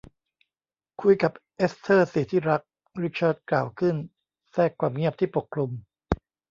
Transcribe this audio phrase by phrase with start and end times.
[1.01, 2.61] คุยกับเอสเธอร์สิที่รัก
[3.03, 3.95] ริชาร์ดกล่าวขึ้น
[4.51, 5.71] แทรกความเงียบที่ปกคลุม